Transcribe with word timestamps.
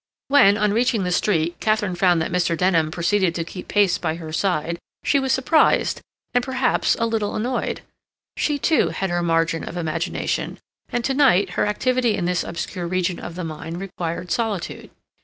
When, 0.29 0.57
on 0.57 0.73
reaching 0.73 1.03
the 1.03 1.11
street, 1.11 1.59
Katharine 1.59 1.93
found 1.93 2.23
that 2.23 2.31
Mr. 2.31 2.57
Denham 2.57 2.89
proceeded 2.89 3.35
to 3.35 3.43
keep 3.43 3.67
pace 3.67 3.99
by 3.99 4.15
her 4.15 4.33
side, 4.33 4.79
she 5.03 5.19
was 5.19 5.31
surprised 5.31 6.01
and, 6.33 6.43
perhaps, 6.43 6.95
a 6.99 7.05
little 7.05 7.35
annoyed. 7.35 7.81
She, 8.35 8.57
too, 8.57 8.89
had 8.89 9.11
her 9.11 9.21
margin 9.21 9.63
of 9.63 9.77
imagination, 9.77 10.57
and 10.89 11.05
to 11.05 11.13
night 11.13 11.51
her 11.51 11.67
activity 11.67 12.15
in 12.15 12.25
this 12.25 12.43
obscure 12.43 12.87
region 12.87 13.19
of 13.19 13.35
the 13.35 13.43
mind 13.43 13.79
required 13.79 14.31
solitude. 14.31 14.89